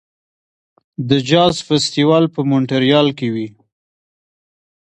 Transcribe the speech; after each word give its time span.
د 1.09 1.11
جاز 1.29 1.55
فستیوال 1.67 2.25
په 2.33 2.39
مونټریال 2.49 3.07
کې 3.17 3.27
وي. 3.33 3.47